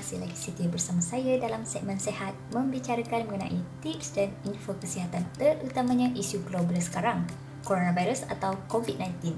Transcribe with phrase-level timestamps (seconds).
[0.00, 6.08] masih lagi setia bersama saya dalam segmen sehat membicarakan mengenai tips dan info kesihatan terutamanya
[6.16, 7.28] isu global sekarang,
[7.68, 9.36] coronavirus atau COVID-19.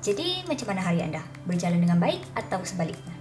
[0.00, 1.20] Jadi macam mana hari anda?
[1.44, 3.12] Berjalan dengan baik atau sebaliknya?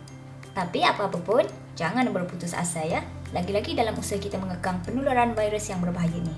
[0.55, 1.43] Tapi apa-apa pun,
[1.75, 3.04] jangan berputus asa ya.
[3.36, 6.32] Lagi-lagi dalam usaha kita mengekang penularan virus yang berbahaya ini.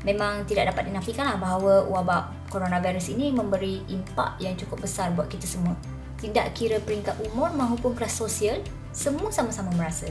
[0.00, 5.44] Memang tidak dapat dinafikanlah bahawa wabak coronavirus ini memberi impak yang cukup besar buat kita
[5.44, 5.76] semua.
[6.24, 10.06] Tidak kira peringkat umur maupun kelas sosial, semua sama-sama merasa.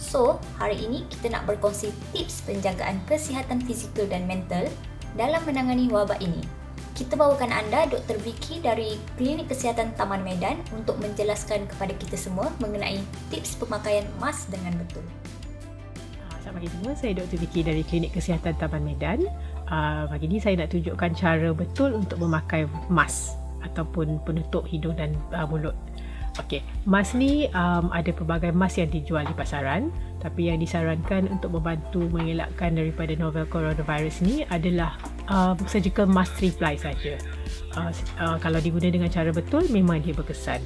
[0.00, 4.66] So, hari ini kita nak berkongsi tips penjagaan kesihatan fizikal dan mental
[5.14, 6.40] dalam menangani wabak ini.
[6.94, 8.22] Kita bawakan anda Dr.
[8.22, 13.02] Vicky dari Klinik Kesihatan Taman Medan untuk menjelaskan kepada kita semua mengenai
[13.34, 15.02] tips pemakaian mask dengan betul.
[16.30, 17.38] Ah, selamat pagi semua, saya Dr.
[17.42, 19.26] Vicky dari Klinik Kesihatan Taman Medan.
[19.66, 23.34] Uh, pagi ini saya nak tunjukkan cara betul untuk memakai mask
[23.66, 25.74] ataupun penutup hidung dan uh, mulut.
[26.34, 31.54] Okey, mask ni um, ada pelbagai mask yang dijual di pasaran tapi yang disarankan untuk
[31.54, 34.98] membantu mengelakkan daripada novel coronavirus ni adalah
[35.30, 37.14] um, surgical mask 3 ply saja.
[37.78, 40.58] Uh, uh, kalau digunakan dengan cara betul memang dia berkesan.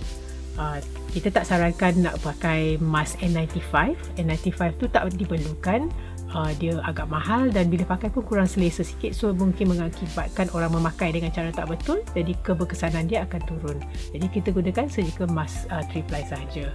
[0.56, 0.80] Uh,
[1.12, 3.92] kita tak sarankan nak pakai mask N95.
[4.24, 5.92] N95 tu tak diperlukan
[6.34, 9.12] uh, dia agak mahal dan bila pakai pun kurang selesa sikit.
[9.16, 13.78] So mungkin mengakibatkan orang memakai dengan cara tak betul jadi keberkesanan dia akan turun.
[14.12, 16.66] Jadi kita gunakan surgical mask uh, 3 ply sahaja.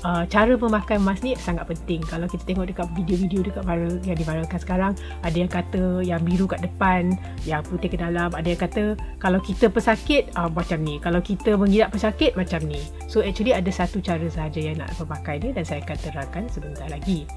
[0.00, 2.00] Uh, cara memakai mask ni sangat penting.
[2.04, 6.48] Kalau kita tengok dekat video-video dekat viral yang diviralkan sekarang ada yang kata yang biru
[6.48, 8.32] kat depan yang putih ke dalam.
[8.32, 8.84] Ada yang kata
[9.20, 10.96] kalau kita pesakit uh, macam ni.
[11.00, 12.80] Kalau kita mengidap pesakit macam ni.
[13.10, 16.88] So actually ada satu cara sahaja yang nak memakai ni dan saya akan terangkan sebentar
[16.88, 17.28] lagi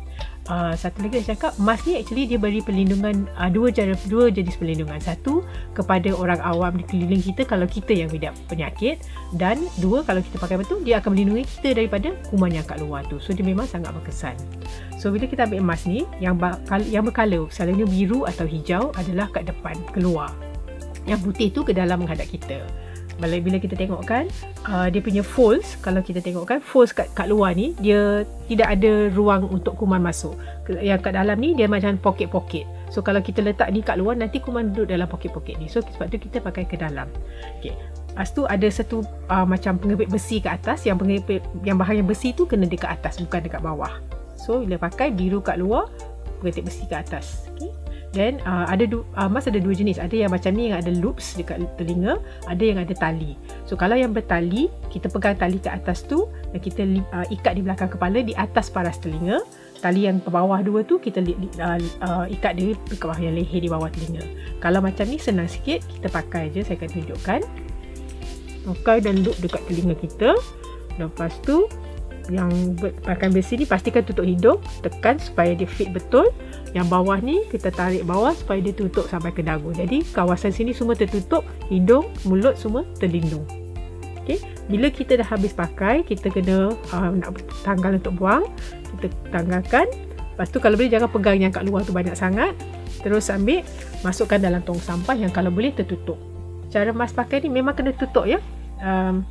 [0.50, 4.28] uh, satu lagi saya cakap mask ni actually dia beri perlindungan uh, dua cara dua
[4.34, 5.00] jenis perlindungan.
[5.00, 9.04] Satu kepada orang awam di keliling kita kalau kita yang tidak penyakit
[9.40, 13.06] dan dua kalau kita pakai betul dia akan melindungi kita daripada kuman yang kat luar
[13.08, 13.20] tu.
[13.24, 14.36] So dia memang sangat berkesan.
[15.00, 16.36] So bila kita ambil mask ni yang
[16.88, 20.32] yang berkala selalunya biru atau hijau adalah kat depan keluar.
[21.04, 22.64] Yang putih tu ke dalam menghadap kita
[23.22, 24.26] bila, bila kita tengok kan
[24.66, 28.74] uh, dia punya folds kalau kita tengok kan folds kat, kat luar ni dia tidak
[28.80, 30.34] ada ruang untuk kuman masuk
[30.82, 34.42] yang kat dalam ni dia macam pocket-pocket so kalau kita letak ni kat luar nanti
[34.42, 37.10] kuman duduk dalam pocket-pocket ni so sebab tu kita pakai ke dalam
[37.60, 37.76] okay.
[38.14, 42.30] Lepas tu ada satu uh, macam pengepit besi ke atas yang pengepit yang bahagian besi
[42.30, 43.90] tu kena dekat atas bukan dekat bawah.
[44.38, 45.90] So bila pakai biru kat luar,
[46.38, 47.50] pengepit besi ke atas.
[47.58, 47.83] Okay.
[48.14, 49.98] Then uh, ada du- uh, mask ada dua jenis.
[49.98, 53.34] Ada yang macam ni yang ada loops dekat telinga, ada yang ada tali.
[53.66, 57.62] So kalau yang bertali, kita pegang tali ke atas tu dan kita uh, ikat di
[57.66, 59.42] belakang kepala di atas paras telinga.
[59.82, 63.68] Tali yang ke bawah dua tu kita uh, uh, ikat di bawah yang leher di
[63.68, 64.24] bawah telinga.
[64.62, 67.42] Kalau macam ni senang sikit, kita pakai je saya akan tunjukkan.
[68.64, 70.38] Pakai dan loop dekat telinga kita.
[71.02, 71.66] Lepas tu
[72.32, 72.48] yang
[73.04, 76.32] pakaian besi ni pastikan tutup hidung, tekan supaya dia fit betul.
[76.74, 79.70] Yang bawah ni kita tarik bawah supaya dia tutup sampai ke dagu.
[79.74, 83.46] Jadi kawasan sini semua tertutup, hidung, mulut semua terlindung.
[84.26, 84.42] Okey,
[84.72, 88.50] bila kita dah habis pakai, kita kena uh, nak tanggal untuk buang.
[88.98, 89.86] Kita tanggalkan.
[90.34, 92.58] Lepas tu kalau boleh jangan pegang yang kat luar tu banyak sangat.
[93.06, 93.62] Terus ambil,
[94.02, 96.18] masukkan dalam tong sampah yang kalau boleh tertutup.
[96.74, 98.42] Cara mas pakai ni memang kena tutup ya.
[98.82, 99.22] Um,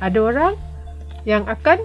[0.00, 0.52] ada orang
[1.28, 1.84] yang akan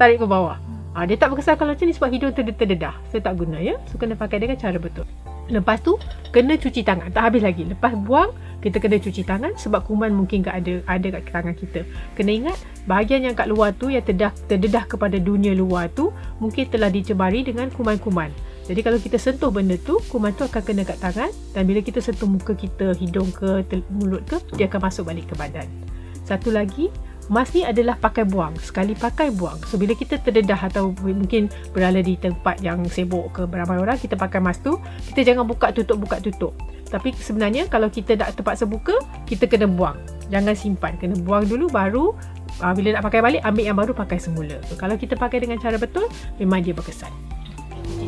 [0.00, 0.56] tarik ke bawah.
[0.94, 2.94] Ha, dia tak berkesan kalau macam ni sebab hidung terdedah.
[3.10, 3.74] Saya tak guna ya.
[3.90, 5.06] So kena pakai dengan cara betul.
[5.50, 5.98] Lepas tu
[6.30, 7.10] kena cuci tangan.
[7.10, 7.66] Tak habis lagi.
[7.66, 8.30] Lepas buang
[8.64, 11.80] kita kena cuci tangan sebab kuman mungkin tak ada ada kat tangan kita.
[12.16, 12.56] Kena ingat
[12.88, 17.44] bahagian yang kat luar tu yang terdedah, terdedah kepada dunia luar tu mungkin telah dicebari
[17.44, 18.32] dengan kuman-kuman.
[18.64, 22.00] Jadi kalau kita sentuh benda tu, kuman tu akan kena kat tangan dan bila kita
[22.00, 23.60] sentuh muka kita, hidung ke,
[23.92, 25.68] mulut ke, dia akan masuk balik ke badan.
[26.24, 26.88] Satu lagi,
[27.32, 28.52] Mask ni adalah pakai buang.
[28.60, 29.56] Sekali pakai buang.
[29.64, 34.12] So bila kita terdedah atau mungkin berada di tempat yang sibuk ke beramai orang, kita
[34.12, 34.76] pakai mask tu,
[35.12, 36.52] kita jangan buka tutup buka tutup.
[36.92, 39.96] Tapi sebenarnya kalau kita tak terpaksa buka, kita kena buang.
[40.28, 41.00] Jangan simpan.
[41.00, 42.12] Kena buang dulu baru
[42.60, 44.60] uh, bila nak pakai balik ambil yang baru pakai semula.
[44.68, 46.06] So, kalau kita pakai dengan cara betul,
[46.36, 47.10] memang dia berkesan.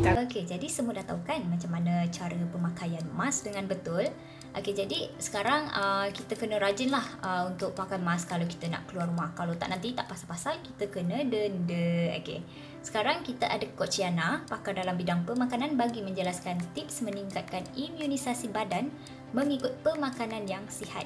[0.06, 4.06] Okey, jadi semua dah tahu kan macam mana cara pemakaian mask dengan betul.
[4.56, 9.04] Okey, jadi sekarang uh, kita kena rajinlah uh, untuk pakai mask kalau kita nak keluar
[9.04, 9.28] rumah.
[9.36, 12.16] Kalau tak nanti tak pasal-pasal kita kena denda.
[12.16, 12.40] Okey.
[12.80, 18.88] Sekarang kita ada Coach Yana, pakar dalam bidang pemakanan bagi menjelaskan tips meningkatkan imunisasi badan
[19.36, 21.04] mengikut pemakanan yang sihat.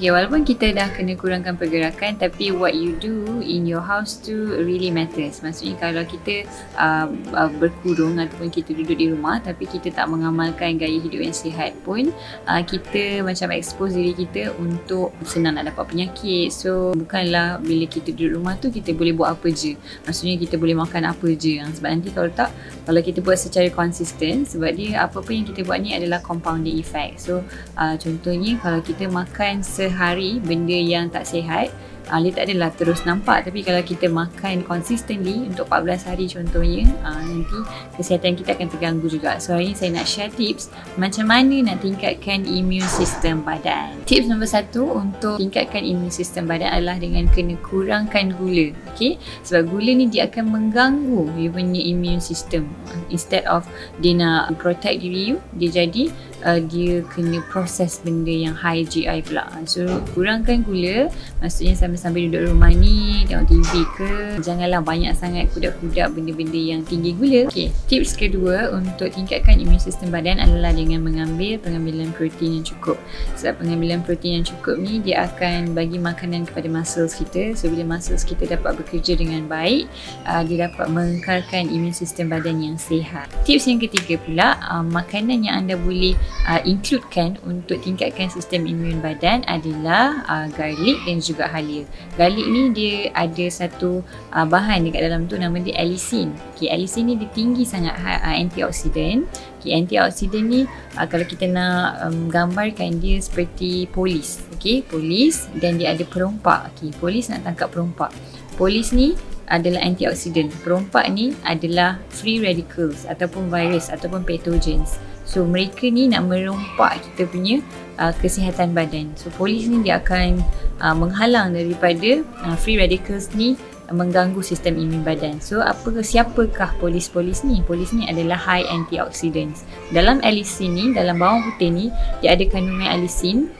[0.00, 4.32] Okay, walaupun kita dah kena kurangkan pergerakan tapi what you do in your house tu
[4.56, 5.44] really matters.
[5.44, 6.48] Maksudnya kalau kita
[6.80, 11.36] uh, uh, berkurung ataupun kita duduk di rumah tapi kita tak mengamalkan gaya hidup yang
[11.36, 12.16] sihat pun
[12.48, 16.48] uh, kita macam expose diri kita untuk senang nak dapat penyakit.
[16.48, 19.76] So bukanlah bila kita duduk rumah tu kita boleh buat apa je.
[20.08, 21.60] Maksudnya kita boleh makan apa je.
[21.60, 22.48] Sebab nanti kalau tak,
[22.88, 27.20] kalau kita buat secara konsisten sebab dia apa-apa yang kita buat ni adalah compounding effect.
[27.20, 27.44] So
[27.76, 31.74] uh, contohnya kalau kita makan se sehari benda yang tak sihat
[32.10, 33.46] uh, dia tak adalah terus nampak.
[33.46, 37.58] Tapi kalau kita makan consistently untuk 14 hari contohnya uh, nanti
[37.98, 39.38] kesihatan kita akan terganggu juga.
[39.42, 43.94] So hari ni saya nak share tips macam mana nak tingkatkan immune system badan.
[44.06, 49.16] Tips nombor satu untuk tingkatkan immune system badan adalah dengan kena kurangkan gula okay?
[49.46, 52.68] sebab gula ni dia akan mengganggu you punya immune system
[53.08, 53.64] instead of
[54.02, 56.12] dia nak protect diri you dia jadi
[56.44, 59.46] uh, dia kena proses benda yang high GI pula.
[59.68, 61.08] So kurangkan gula
[61.40, 64.10] maksudnya sama sambil duduk rumah ni tengok TV ke
[64.44, 67.48] janganlah banyak sangat kudak-kudak benda-benda yang tinggi gula.
[67.50, 67.72] Okay.
[67.88, 72.96] tips kedua untuk tingkatkan imun sistem badan adalah dengan mengambil pengambilan protein yang cukup.
[73.36, 77.56] Sebab pengambilan protein yang cukup ni dia akan bagi makanan kepada muscles kita.
[77.56, 79.88] So bila muscles kita dapat bekerja dengan baik
[80.28, 83.28] uh, dia dapat mengekalkan imun sistem badan yang sihat.
[83.44, 86.14] Tips yang ketiga pula uh, makanan yang anda boleh
[86.48, 91.84] uh, includekan untuk tingkatkan sistem imun badan adalah uh, garlic dan juga halia
[92.18, 96.34] Garlic ni dia ada satu uh, bahan dekat dalam tu nama dia allicin.
[96.56, 99.24] Okay, allicin ni dia tinggi sangat uh, antioksidan.
[99.60, 100.60] Okay, antioksidan ni
[100.96, 104.42] uh, kalau kita nak um, gambarkan dia seperti polis.
[104.56, 106.72] Okay, polis dan dia ada perompak.
[106.76, 108.12] Okay, polis nak tangkap perompak.
[108.60, 109.16] Polis ni
[109.50, 110.48] adalah antioksidan.
[110.62, 114.96] Perompak ni adalah free radicals ataupun virus ataupun pathogens.
[115.26, 117.62] So mereka ni nak merompak kita punya
[117.98, 119.14] uh, kesihatan badan.
[119.18, 120.42] So polis ni dia akan
[120.82, 123.54] uh, menghalang daripada uh, free radicals ni
[123.90, 125.42] mengganggu sistem imun badan.
[125.42, 127.62] So apa siapakah polis-polis ni?
[127.66, 129.66] Polis ni adalah high antioxidants.
[129.90, 131.86] Dalam allicin ni, dalam bawang putih ni,
[132.22, 133.50] dia ada kandungan allicin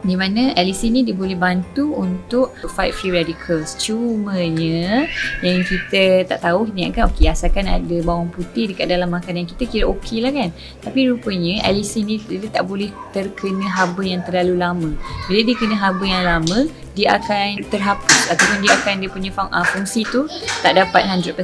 [0.00, 3.76] di mana LEC ni dia boleh bantu untuk fight free radicals.
[3.76, 5.04] Cumanya
[5.44, 7.08] yang kita tak tahu ni kan?
[7.12, 10.48] Okey asalkan ada bawang putih dekat dalam makanan kita kira okey lah kan?
[10.80, 14.90] Tapi rupanya LEC ni dia tak boleh terkena haba yang terlalu lama.
[15.28, 16.58] Bila dia kena haba yang lama
[16.98, 20.26] dia akan terhapus ataupun dia akan dia punya fung, uh, fungsi tu
[20.62, 21.36] tak dapat 100%.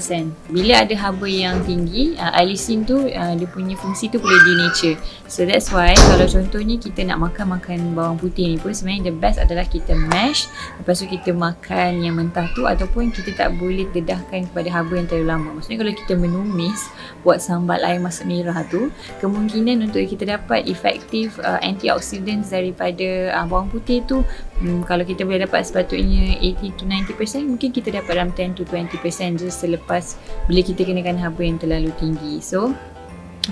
[0.51, 4.99] Bila ada haba yang tinggi, uh, allicin tu uh, dia punya fungsi tu boleh denature.
[5.31, 9.15] So that's why kalau contohnya kita nak makan makan bawang putih ni pun sebenarnya the
[9.15, 10.47] best adalah kita mash
[10.79, 15.07] lepas tu kita makan yang mentah tu ataupun kita tak boleh dedahkan kepada haba yang
[15.07, 15.49] terlalu lama.
[15.59, 16.81] Maksudnya kalau kita menumis
[17.23, 18.91] buat sambal air masak merah tu,
[19.23, 24.23] kemungkinan untuk kita dapat efektif uh, antioxidants daripada uh, bawang putih tu
[24.63, 28.63] um, kalau kita boleh dapat sepatutnya 80 to 90% mungkin kita dapat dalam 10 to
[28.69, 30.17] 20% je selepas
[30.49, 32.41] bila kita kenakan haba yang terlalu tinggi.
[32.41, 32.73] So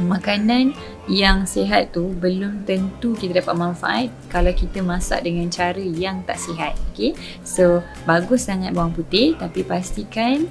[0.02, 0.74] makanan
[1.06, 6.34] yang sihat tu belum tentu kita dapat manfaat kalau kita masak dengan cara yang tak
[6.34, 7.14] sihat okay?
[7.46, 10.50] so bagus sangat bawang putih tapi pastikan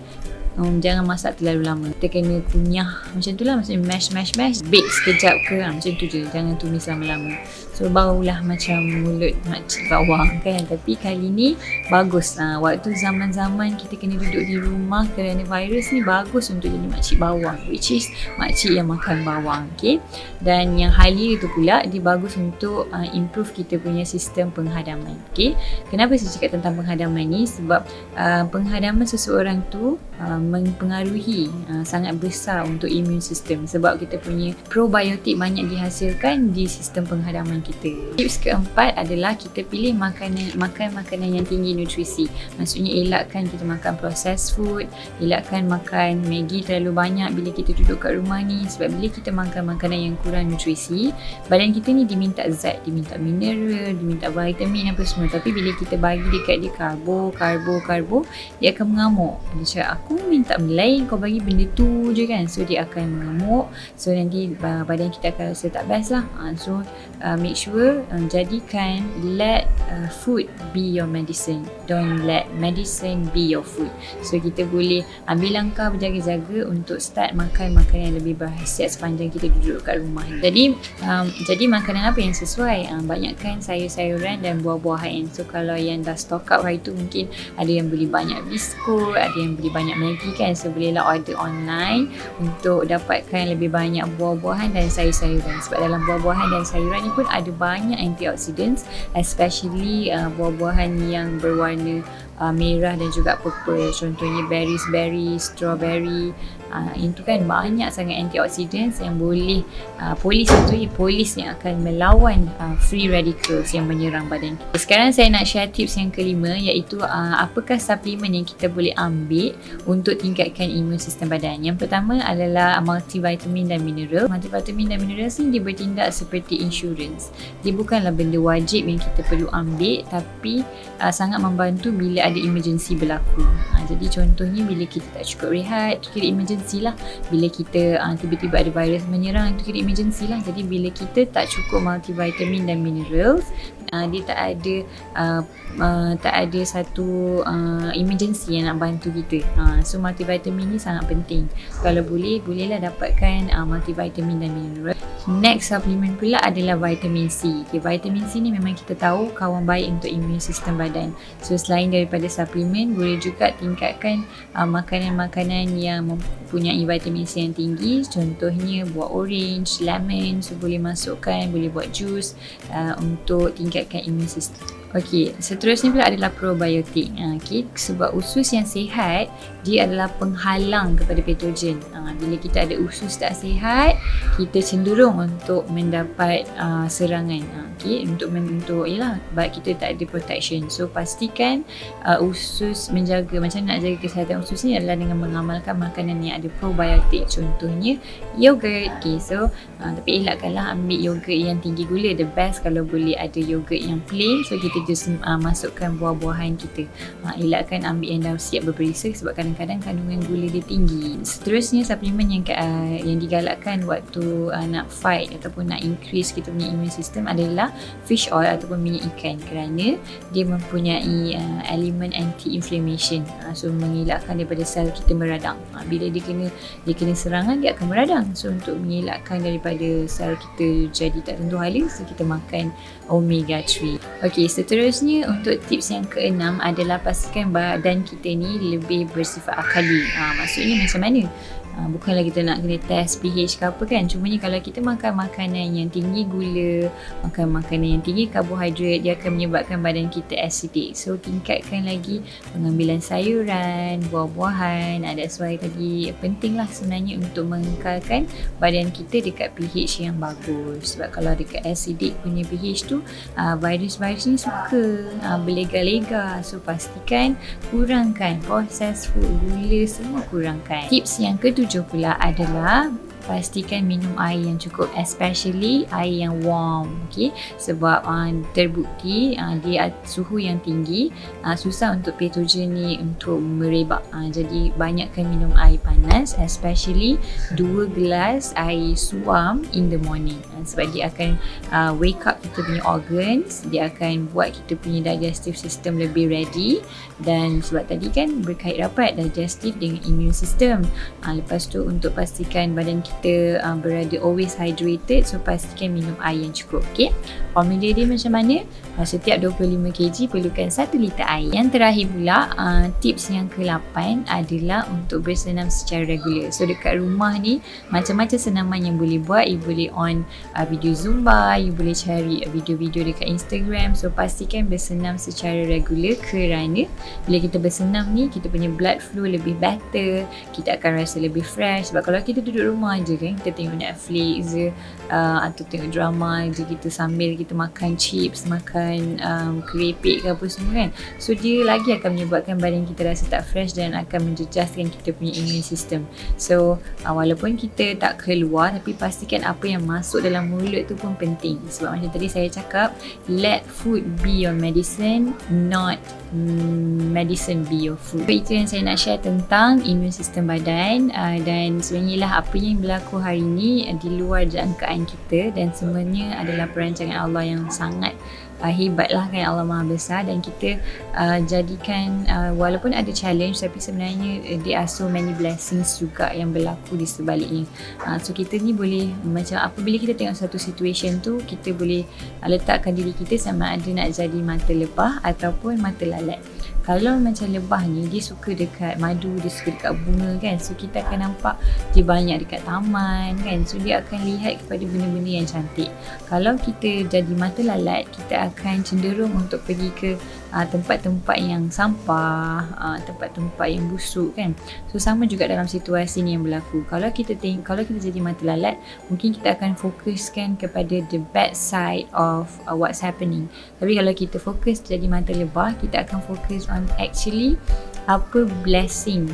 [0.58, 1.88] um, jangan masak terlalu lama.
[1.98, 4.60] Kita kena kunyah macam tu lah maksudnya mash mash mash.
[4.70, 7.34] Bake sekejap ke ha, macam tu je jangan tumis lama-lama
[7.74, 11.50] so baulah macam mulut makcik bawang kan tapi kali ni
[11.90, 16.88] bagus lah waktu zaman-zaman kita kena duduk di rumah kerana virus ni bagus untuk jadi
[16.94, 18.06] makcik bawang which is
[18.38, 19.98] makcik yang makan bawang okay?
[20.46, 25.58] dan yang halia tu pula dia bagus untuk uh, improve kita punya sistem penghadaman okay?
[25.90, 27.82] kenapa saya cakap tentang penghadaman ni sebab
[28.14, 34.54] uh, penghadaman seseorang tu uh, mempengaruhi uh, sangat besar untuk imun sistem sebab kita punya
[34.70, 38.20] probiotik banyak dihasilkan di sistem penghadaman kita.
[38.20, 42.30] Tips keempat adalah kita pilih makanan makan makanan yang tinggi nutrisi.
[42.62, 44.86] Maksudnya elakkan kita makan processed food,
[45.18, 49.64] elakkan makan Maggi terlalu banyak bila kita duduk kat rumah ni sebab bila kita makan
[49.74, 51.10] makanan yang kurang nutrisi,
[51.50, 56.28] badan kita ni diminta zat, diminta mineral, diminta vitamin apa semua tapi bila kita bagi
[56.30, 58.18] dekat dia karbo, karbo, karbo,
[58.62, 59.40] dia akan mengamuk.
[59.58, 63.06] Dia cakap aku minta benda lain kau bagi benda tu je kan so dia akan
[63.14, 66.82] mengamuk so nanti badan kita akan rasa tak best lah uh, so
[67.22, 71.66] uh, make sure uh, jadikan let uh, food be your medicine.
[71.90, 73.90] Don't let medicine be your food.
[74.22, 79.50] So kita boleh ambil langkah berjaga-jaga untuk start makan makanan yang lebih berhasiat sepanjang kita
[79.60, 80.26] duduk kat rumah.
[80.42, 82.92] Jadi um, jadi makanan apa yang sesuai?
[82.94, 85.32] Uh, banyakkan sayur-sayuran dan buah-buahan.
[85.34, 89.36] So kalau yang dah stock up hari tu mungkin ada yang beli banyak biskut ada
[89.36, 90.54] yang beli banyak Maggi kan?
[90.54, 95.58] So bolehlah order online untuk dapatkan lebih banyak buah-buahan dan sayur-sayuran.
[95.64, 99.34] Sebab dalam buah-buahan dan sayuran ni pun ada banyak antioxidants especially
[99.64, 102.02] especially uh, buah-buahan yang berwarna
[102.42, 103.92] uh, merah dan juga purple.
[103.94, 106.36] Contohnya berries berry strawberry
[106.74, 109.62] uh, itu kan banyak sangat antioxidants yang boleh
[110.02, 114.74] uh, polis itu polis yang akan melawan uh, free radicals yang menyerang badan kita.
[114.82, 119.54] Sekarang saya nak share tips yang kelima iaitu uh, apakah suplemen yang kita boleh ambil
[119.86, 121.62] untuk tingkatkan imun sistem badan?
[121.62, 124.26] Yang pertama adalah multivitamin dan mineral.
[124.26, 127.30] Multivitamin dan mineral ni dia bertindak seperti insurance.
[127.62, 130.66] Dia bukanlah benda wajib yang kita perlu ambil tapi
[131.04, 133.44] uh, sangat membantu bila ada emergency berlaku.
[133.44, 136.26] Ha, jadi contohnya bila kita tak cukup rehat, itu kira
[136.64, 136.96] emergency lah.
[137.28, 140.40] Bila kita uh, tiba-tiba ada virus menyerang, itu kira emergency lah.
[140.40, 143.52] Jadi bila kita tak cukup multivitamin dan minerals,
[143.94, 144.76] uh, dia tak ada
[145.14, 145.42] uh,
[145.78, 149.46] uh, tak ada satu uh, emergency yang nak bantu kita.
[149.54, 151.46] Uh, so multivitamin ni sangat penting.
[151.86, 154.98] Kalau boleh, bolehlah dapatkan uh, multivitamin dan mineral.
[155.24, 157.64] Next supplement pula adalah vitamin C.
[157.64, 161.16] Okay, vitamin C ni memang kita tahu kawan baik untuk imun sistem badan.
[161.40, 168.04] So selain daripada suplemen, boleh juga tingkatkan uh, makanan-makanan yang mempunyai vitamin C yang tinggi.
[168.04, 170.44] Contohnya buah orange, lemon.
[170.44, 172.36] So boleh masukkan, boleh buat jus
[172.76, 174.83] uh, untuk tingkatkan imun sistem.
[174.94, 177.10] Okey, seterusnya pula adalah probiotik.
[177.18, 179.26] Ha, okay, sebab usus yang sihat,
[179.66, 181.82] dia adalah penghalang kepada patogen.
[181.98, 183.98] Ha, bila kita ada usus tak sihat,
[184.38, 187.42] kita cenderung untuk mendapat uh, serangan.
[187.42, 190.70] Ha, okay, untuk untuk yalah, sebab kita tak ada protection.
[190.70, 191.66] So pastikan
[192.06, 196.54] uh, usus menjaga macam nak jaga kesihatan usus ni adalah dengan mengamalkan makanan yang ada
[196.62, 197.26] probiotik.
[197.34, 197.98] Contohnya
[198.38, 198.94] yogurt.
[199.02, 199.50] Okay, so
[199.82, 202.14] uh, tapi elakkanlah ambil yogurt yang tinggi gula.
[202.14, 204.46] The best kalau boleh ada yogurt yang plain.
[204.46, 206.86] So kita just uh, masukkan buah-buahan kita.
[207.26, 211.20] Uh, elakkan ambil yang dah siap berperisa sebab kadang-kadang kandungan gula dia tinggi.
[211.26, 216.72] Seterusnya suplemen yang uh, yang digalakkan waktu uh, nak fight ataupun nak increase kita punya
[216.72, 217.74] immune system adalah
[218.06, 219.98] fish oil ataupun minyak ikan kerana
[220.32, 223.26] dia mempunyai uh, elemen anti-inflammation.
[223.44, 225.58] Uh, so mengelakkan daripada sel kita meradang.
[225.74, 226.48] Uh, bila dia kena
[226.86, 228.26] dia kena serangan dia akan meradang.
[228.38, 232.70] So untuk mengelakkan daripada sel kita jadi tak tentu hala so kita makan
[233.08, 239.06] omega 3 ok seterusnya Seterusnya untuk tips yang keenam adalah pastikan badan kita ni lebih
[239.14, 240.02] bersifat akali.
[240.18, 241.30] Ha, maksudnya macam mana?
[241.74, 245.18] Ha, bukanlah kita nak kena test pH ke apa kan Cuma ni kalau kita makan
[245.18, 246.94] makanan yang tinggi gula
[247.26, 252.22] Makan makanan yang tinggi karbohidrat Dia akan menyebabkan badan kita acidic So tingkatkan lagi
[252.54, 258.30] pengambilan sayuran, buah-buahan ha, That's why tadi penting lah sebenarnya untuk mengekalkan
[258.62, 263.02] badan kita dekat pH yang bagus Sebab kalau dekat acidic punya pH tu
[263.34, 264.38] ha, Virus-virus ni
[264.70, 265.20] suka.
[265.24, 267.36] Ha, berlega-lega So pastikan
[267.72, 270.88] kurangkan processed food, gula semua kurangkan.
[270.88, 272.92] Tips yang ketujuh pula adalah
[273.24, 277.32] pastikan minum air yang cukup especially air yang warm okay?
[277.56, 281.10] sebab uh, terbukti uh, dia suhu yang tinggi
[281.48, 287.16] uh, susah untuk patogen ni untuk merebak uh, jadi banyakkan minum air panas especially
[287.56, 291.40] 2 gelas air suam in the morning uh, sebab dia akan
[291.72, 296.84] uh, wake up kita punya organs dia akan buat kita punya digestive system lebih ready
[297.24, 300.84] dan sebab tadi kan berkait rapat digestive dengan immune system
[301.24, 306.18] uh, lepas tu untuk pastikan badan kita kita uh, berada always hydrated so pastikan minum
[306.26, 307.14] air yang cukup okay
[307.54, 308.56] formula dia macam mana
[308.98, 311.50] uh, setiap 25 kg perlukan 1 liter air.
[311.54, 316.54] Yang terakhir pula uh, tips yang ke-8 adalah untuk bersenam secara regular.
[316.54, 319.46] So dekat rumah ni macam-macam senaman yang boleh buat.
[319.50, 323.98] You boleh on uh, video zumba you boleh cari video-video dekat instagram.
[323.98, 326.86] So pastikan bersenam secara regular kerana
[327.26, 331.94] bila kita bersenam ni kita punya blood flow lebih better kita akan rasa lebih fresh.
[331.94, 334.68] Sebab kalau kita duduk rumah je kan kita tengok Netflix je
[335.10, 338.83] uh, atau tengok drama je kita sambil kita makan chips makan
[339.22, 340.90] um, keripik ke apa semua kan.
[341.18, 345.34] So dia lagi akan menyebabkan badan kita rasa tak fresh dan akan menjejaskan kita punya
[345.36, 346.06] immune system.
[346.36, 351.16] So uh, walaupun kita tak keluar tapi pastikan apa yang masuk dalam mulut tu pun
[351.16, 351.60] penting.
[351.70, 352.96] Sebab macam tadi saya cakap
[353.30, 356.02] let food be your medicine not
[356.34, 358.26] Hmm, medicine be your food.
[358.26, 362.58] So, itu yang saya nak share tentang immune system badan uh, dan sebenarnya lah apa
[362.58, 365.54] yang berlaku hari ini uh, di luar jangkaan kita.
[365.54, 368.18] Dan semuanya adalah perancangan Allah yang sangat
[368.64, 370.24] uh, hebat lah kan Allah Maha Besar.
[370.24, 370.80] Dan kita
[371.14, 376.32] uh, jadikan uh, walaupun ada challenge tapi sebenarnya uh, there are so many blessings juga
[376.32, 377.68] yang berlaku di sebaliknya.
[378.08, 382.08] Uh, so kita ni boleh macam apabila kita tengok satu situation tu kita boleh
[382.40, 386.40] uh, letakkan diri kita sama ada nak jadi mata lepah ataupun mata lalat
[386.84, 390.56] Kalau macam lebah ni dia suka dekat madu, dia suka dekat bunga kan.
[390.60, 391.56] So kita akan nampak
[391.96, 393.64] dia banyak dekat taman kan.
[393.64, 395.90] So dia akan lihat kepada benda-benda yang cantik.
[396.28, 400.12] Kalau kita jadi mata lalat, kita akan cenderung untuk pergi ke
[400.54, 404.54] uh, tempat-tempat yang sampah, uh, tempat-tempat yang busuk kan.
[404.94, 406.86] So sama juga dalam situasi ni yang berlaku.
[406.88, 408.78] Kalau kita tengok kalau kita jadi mata lalat,
[409.10, 413.50] mungkin kita akan fokuskan kepada the bad side of uh, what's happening.
[413.82, 417.58] Tapi kalau kita fokus jadi mata lebah, kita akan fokus on actually
[418.06, 419.32] apa blessing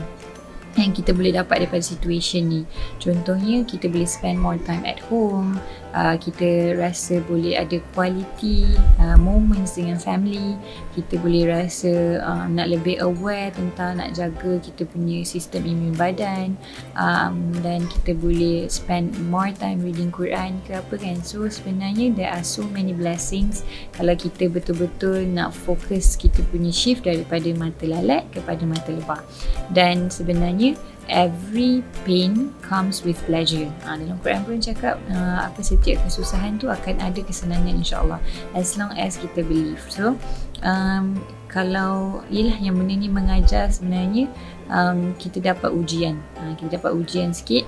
[0.78, 2.62] yang kita boleh dapat daripada situation ni.
[3.02, 5.58] Contohnya kita boleh spend more time at home,
[5.93, 8.69] uh, kita rasa boleh ada quality
[9.01, 10.58] uh, moments dengan family,
[10.93, 16.58] kita boleh rasa uh, nak lebih aware tentang nak jaga kita punya sistem imun badan
[16.98, 21.22] um, dan kita boleh spend more time reading Quran ke apa kan.
[21.25, 23.65] So sebenarnya there are so many blessings
[23.96, 29.22] kalau kita betul-betul nak fokus kita punya shift daripada mata lalat kepada mata lebah.
[29.69, 30.77] Dan sebenarnya
[31.10, 33.67] every pain comes with pleasure.
[33.84, 38.20] Ha, dalam Quran pun cakap uh, apa setiap kesusahan tu akan ada kesenangan insyaAllah
[38.52, 39.80] as long as kita believe.
[39.88, 40.20] So
[40.60, 41.16] um,
[41.48, 44.28] kalau ialah yang benda ni mengajar sebenarnya
[44.68, 46.20] um, kita dapat ujian.
[46.38, 47.64] Ha, kita dapat ujian sikit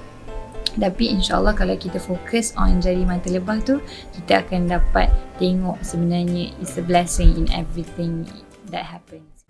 [0.75, 3.83] tapi insyaAllah kalau kita fokus on jari mata lebah tu
[4.15, 8.23] kita akan dapat tengok sebenarnya it's a blessing in everything
[8.71, 9.43] that happens.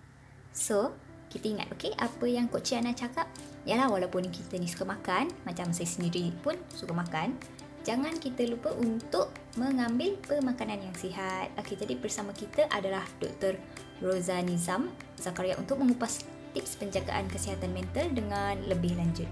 [0.53, 0.93] So,
[1.31, 3.25] kita ingat okay apa yang Coach Ciana cakap
[3.63, 7.39] Yalah walaupun kita ni suka makan Macam saya sendiri pun suka makan
[7.81, 13.57] Jangan kita lupa untuk mengambil pemakanan yang sihat Okay jadi bersama kita adalah Dr.
[14.05, 16.21] Roza Nizam Zakaria untuk mengupas
[16.53, 19.25] tips penjagaan kesihatan mental dengan lebih lanjut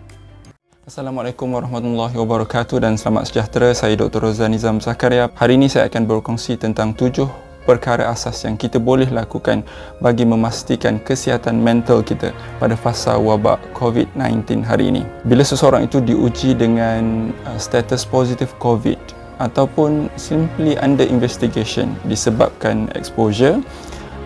[0.82, 3.70] Assalamualaikum warahmatullahi wabarakatuh dan selamat sejahtera.
[3.78, 4.26] Saya Dr.
[4.26, 5.30] Roza Nizam Zakaria.
[5.30, 9.62] Hari ini saya akan berkongsi tentang tujuh perkara asas yang kita boleh lakukan
[10.02, 15.06] bagi memastikan kesihatan mental kita pada fasa wabak COVID-19 hari ini.
[15.30, 18.98] Bila seseorang itu diuji dengan uh, status positif COVID
[19.38, 23.62] ataupun simply under investigation disebabkan exposure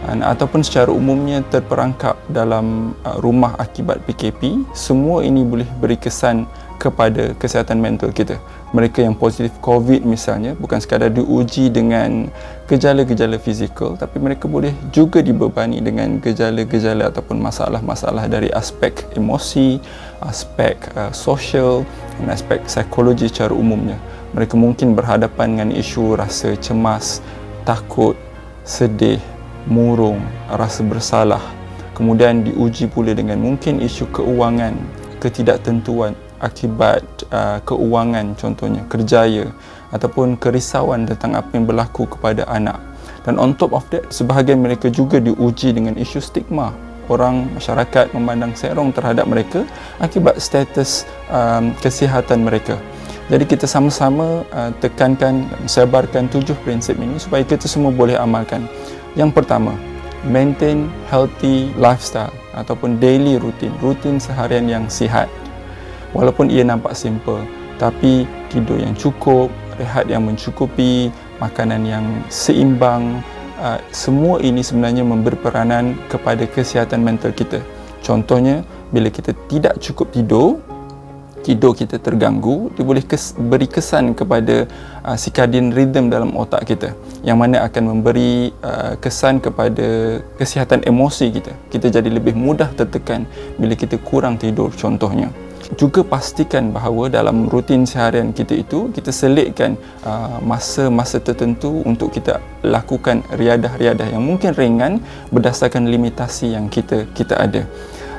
[0.04, 6.44] ataupun secara umumnya terperangkap dalam uh, rumah akibat PKP, semua ini boleh beri kesan
[6.76, 8.36] kepada kesihatan mental kita.
[8.74, 12.34] Mereka yang positif COVID misalnya bukan sekadar diuji dengan
[12.65, 19.78] gejala-gejala fizikal tapi mereka boleh juga dibebani dengan gejala-gejala ataupun masalah-masalah dari aspek emosi,
[20.26, 21.86] aspek uh, sosial
[22.17, 24.02] dan aspek psikologi secara umumnya.
[24.34, 27.21] Mereka mungkin berhadapan dengan isu rasa cemas,
[27.69, 28.17] takut,
[28.65, 29.21] sedih,
[29.69, 30.17] murung,
[30.50, 31.45] rasa bersalah.
[31.93, 34.74] Kemudian diuji pula dengan mungkin isu keuangan,
[35.21, 39.50] ketidaktentuan, akibat uh, keuangan contohnya kerjaya
[39.89, 42.78] ataupun kerisauan tentang apa yang berlaku kepada anak.
[43.26, 46.69] Dan on top of that sebahagian mereka juga diuji dengan isu stigma.
[47.12, 49.67] Orang masyarakat memandang serong terhadap mereka
[50.00, 52.80] akibat status um, kesihatan mereka.
[53.28, 58.67] Jadi kita sama-sama uh, tekankan sebarkan tujuh prinsip ini supaya kita semua boleh amalkan.
[59.19, 59.76] Yang pertama
[60.28, 65.28] maintain healthy lifestyle ataupun daily routine rutin seharian yang sihat
[66.13, 67.41] walaupun ia nampak simple
[67.82, 69.49] tapi tidur yang cukup
[69.82, 71.10] rehat yang mencukupi
[71.41, 73.19] makanan yang seimbang
[73.60, 77.60] uh, semua ini sebenarnya memberi peranan kepada kesihatan mental kita.
[78.06, 78.62] Contohnya
[78.93, 80.62] bila kita tidak cukup tidur
[81.43, 84.63] tidur kita terganggu dia boleh kes, beri kesan kepada
[85.04, 91.36] uh, circadian rhythm dalam otak kita yang mana akan memberi uh, kesan kepada kesihatan emosi
[91.36, 91.52] kita.
[91.67, 93.28] Kita jadi lebih mudah tertekan
[93.60, 95.28] bila kita kurang tidur contohnya
[95.76, 102.42] juga pastikan bahawa dalam rutin seharian kita itu kita selitkan uh, masa-masa tertentu untuk kita
[102.64, 107.66] lakukan riadah-riadah yang mungkin ringan berdasarkan limitasi yang kita kita ada.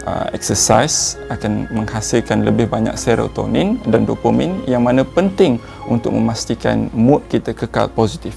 [0.04, 5.56] Uh, exercise akan menghasilkan lebih banyak serotonin dan dopamin yang mana penting
[5.88, 8.36] untuk memastikan mood kita kekal positif.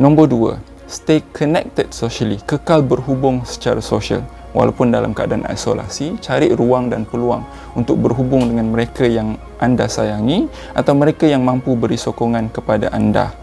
[0.00, 0.52] Nombor dua,
[0.88, 4.24] stay connected socially, kekal berhubung secara sosial
[4.56, 7.44] walaupun dalam keadaan isolasi cari ruang dan peluang
[7.76, 13.36] untuk berhubung dengan mereka yang anda sayangi atau mereka yang mampu beri sokongan kepada anda.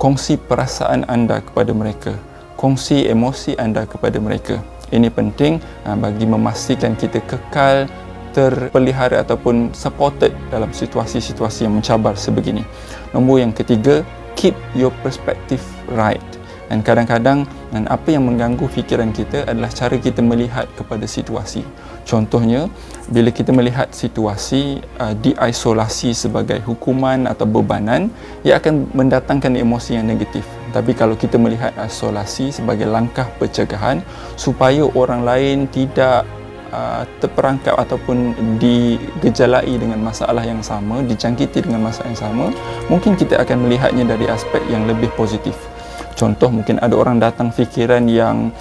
[0.00, 2.16] Kongsi perasaan anda kepada mereka.
[2.56, 4.64] Kongsi emosi anda kepada mereka.
[4.88, 7.86] Ini penting ah, bagi memastikan kita kekal
[8.32, 12.64] terpelihara ataupun supported dalam situasi-situasi yang mencabar sebegini.
[13.12, 14.00] Nombor yang ketiga
[14.32, 15.60] keep your perspective
[15.92, 16.24] right
[16.72, 21.60] dan kadang-kadang dan apa yang mengganggu fikiran kita adalah cara kita melihat kepada situasi.
[22.08, 22.72] Contohnya,
[23.12, 28.08] bila kita melihat situasi uh, diisolasi sebagai hukuman atau bebanan,
[28.40, 30.48] ia akan mendatangkan emosi yang negatif.
[30.72, 34.00] Tapi kalau kita melihat isolasi sebagai langkah pencegahan
[34.40, 36.24] supaya orang lain tidak
[36.72, 42.46] uh, terperangkap ataupun digejalai dengan masalah yang sama, dijangkiti dengan masalah yang sama,
[42.88, 45.71] mungkin kita akan melihatnya dari aspek yang lebih positif.
[46.12, 48.52] Contoh mungkin ada orang datang fikiran yang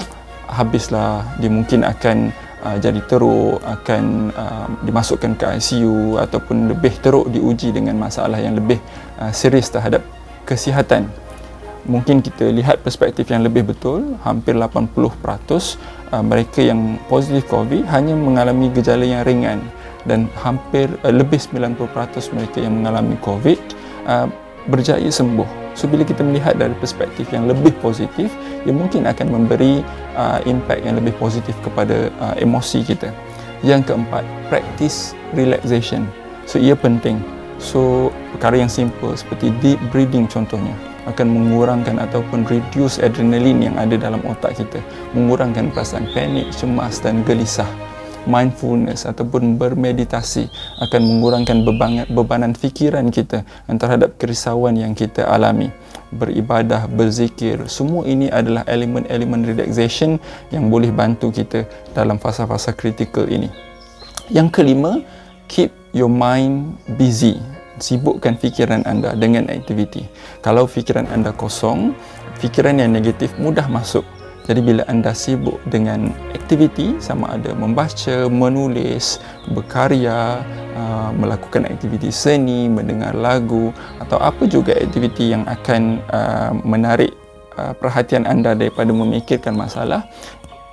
[0.52, 2.32] habislah dia mungkin akan
[2.64, 8.56] uh, jadi teruk akan uh, dimasukkan ke ICU ataupun lebih teruk diuji dengan masalah yang
[8.56, 8.78] lebih
[9.20, 10.04] uh, serius terhadap
[10.44, 11.08] kesihatan.
[11.82, 14.94] Mungkin kita lihat perspektif yang lebih betul hampir 80%
[16.14, 19.60] uh, mereka yang positif COVID hanya mengalami gejala yang ringan
[20.06, 21.78] dan hampir uh, lebih 90%
[22.38, 23.60] mereka yang mengalami COVID
[24.06, 24.30] uh,
[24.70, 28.28] berjaya sembuh So bila kita melihat dari perspektif yang lebih positif,
[28.68, 29.82] ia mungkin akan memberi
[30.20, 33.10] uh, impact yang lebih positif kepada uh, emosi kita.
[33.62, 36.10] Yang keempat, practice relaxation.
[36.50, 37.22] So ia penting.
[37.62, 40.74] So perkara yang simple seperti deep breathing contohnya
[41.10, 44.82] akan mengurangkan ataupun reduce adrenalin yang ada dalam otak kita,
[45.18, 47.70] mengurangkan perasaan panik, cemas dan gelisah
[48.30, 50.50] mindfulness ataupun bermeditasi
[50.82, 55.74] akan mengurangkan beban, bebanan fikiran kita terhadap kerisauan yang kita alami.
[56.12, 60.20] Beribadah, berzikir semua ini adalah elemen-elemen relaxation
[60.52, 61.64] yang boleh bantu kita
[61.96, 63.48] dalam fasa-fasa kritikal ini.
[64.28, 65.00] Yang kelima
[65.48, 67.40] keep your mind busy.
[67.82, 70.06] Sibukkan fikiran anda dengan aktiviti.
[70.46, 71.98] Kalau fikiran anda kosong
[72.38, 74.06] fikiran yang negatif mudah masuk
[74.50, 79.22] jadi bila anda sibuk dengan aktiviti sama ada membaca, menulis,
[79.54, 80.42] berkarya,
[80.74, 83.70] uh, melakukan aktiviti seni, mendengar lagu
[84.02, 87.14] atau apa juga aktiviti yang akan uh, menarik
[87.62, 90.10] uh, perhatian anda daripada memikirkan masalah,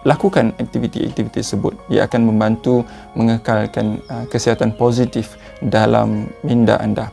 [0.08, 1.76] lakukan aktiviti-aktiviti tersebut.
[1.92, 4.00] Ia akan membantu mengekalkan
[4.32, 7.12] kesihatan positif dalam minda anda.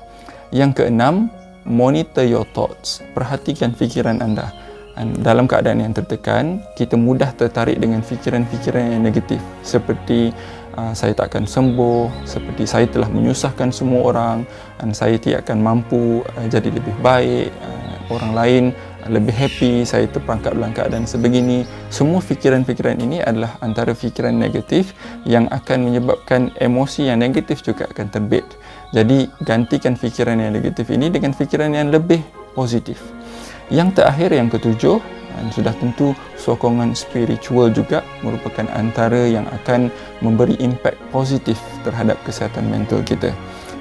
[0.56, 1.28] Yang keenam,
[1.68, 3.04] monitor your thoughts.
[3.12, 4.65] Perhatikan fikiran anda
[5.04, 9.44] dalam keadaan yang tertekan kita mudah tertarik dengan fikiran-fikiran yang negatif.
[9.60, 10.32] Seperti
[10.80, 14.38] uh, saya tak akan sembuh seperti saya telah menyusahkan semua orang
[14.80, 18.64] dan saya tidak akan mampu uh, jadi lebih baik uh, orang lain
[19.06, 21.62] lebih happy saya terperangkap dalam keadaan sebegini.
[21.94, 24.98] Semua fikiran-fikiran ini adalah antara fikiran negatif
[25.30, 28.48] yang akan menyebabkan emosi yang negatif juga akan terbit.
[28.98, 32.26] Jadi gantikan fikiran yang negatif ini dengan fikiran yang lebih
[32.58, 32.98] positif
[33.74, 35.02] yang terakhir yang ketujuh
[35.36, 39.92] dan sudah tentu sokongan spiritual juga merupakan antara yang akan
[40.24, 43.36] memberi impak positif terhadap kesihatan mental kita.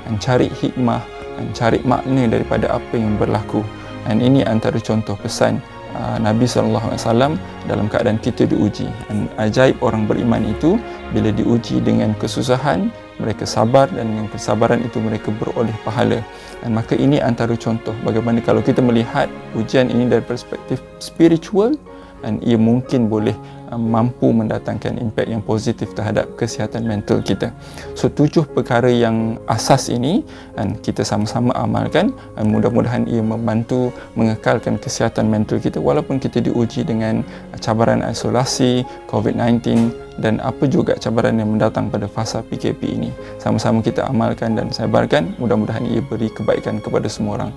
[0.05, 1.01] Dan cari hikmah
[1.39, 3.63] dan cari makna daripada apa yang berlaku.
[4.05, 5.63] Dan ini antara contoh pesan
[5.97, 7.33] uh, Nabi sallallahu alaihi wasallam
[7.71, 8.91] dalam keadaan kita diuji.
[9.09, 10.77] Dan ajaib orang beriman itu
[11.15, 12.93] bila diuji dengan kesusahan,
[13.25, 16.21] mereka sabar dan dengan kesabaran itu mereka beroleh pahala.
[16.61, 21.73] Dan maka ini antara contoh bagaimana kalau kita melihat ujian ini dari perspektif spiritual
[22.21, 23.33] dan ia mungkin boleh
[23.77, 27.51] mampu mendatangkan impak yang positif terhadap kesihatan mental kita.
[27.99, 34.79] So tujuh perkara yang asas ini dan kita sama-sama amalkan dan mudah-mudahan ia membantu mengekalkan
[34.79, 37.27] kesihatan mental kita walaupun kita diuji dengan
[37.59, 39.91] cabaran isolasi, COVID-19
[40.23, 43.11] dan apa juga cabaran yang mendatang pada fasa PKP ini.
[43.43, 47.53] Sama-sama kita amalkan dan sebarkan, mudah-mudahan ia beri kebaikan kepada semua orang.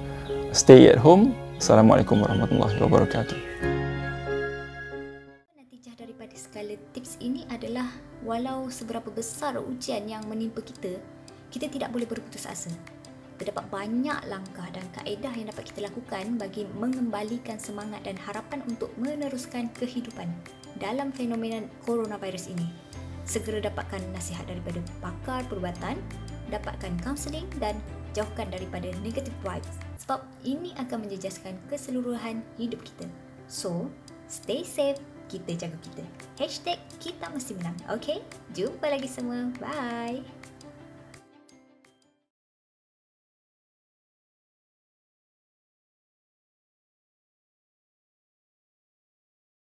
[0.55, 1.37] Stay at home.
[1.57, 3.76] Assalamualaikum warahmatullahi wabarakatuh.
[7.49, 7.89] Adalah
[8.21, 11.01] walau seberapa besar ujian yang menimpa kita,
[11.49, 12.69] kita tidak boleh berputus asa.
[13.37, 18.89] Terdapat banyak langkah dan kaedah yang dapat kita lakukan bagi mengembalikan semangat dan harapan untuk
[18.97, 20.29] meneruskan kehidupan
[20.77, 22.69] dalam fenomena coronavirus ini.
[23.25, 26.01] Segera dapatkan nasihat daripada pakar perubatan,
[26.49, 27.77] dapatkan kaunseling dan
[28.17, 33.05] jauhkan daripada negative vibes sebab ini akan menjejaskan keseluruhan hidup kita.
[33.51, 33.91] So,
[34.31, 36.03] stay safe kita jaga kita.
[36.39, 37.77] Hashtag kita mesti menang.
[37.99, 38.23] Okay?
[38.55, 39.51] Jumpa lagi semua.
[39.59, 40.36] Bye.